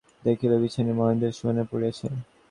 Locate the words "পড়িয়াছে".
1.71-2.07